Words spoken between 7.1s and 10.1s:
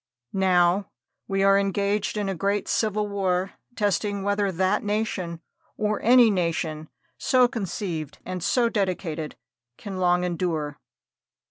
so conceived and so dedicated, can